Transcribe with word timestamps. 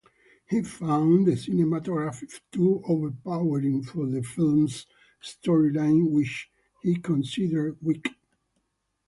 He 0.49 0.63
found 0.63 1.27
the 1.27 1.33
cinematography 1.33 2.41
too 2.51 2.81
overpowering 2.87 3.83
for 3.83 4.07
the 4.07 4.23
film's 4.23 4.87
storyline, 5.21 6.09
which 6.09 6.49
he 6.81 6.95
considered 6.95 7.77
"weak". 7.83 8.09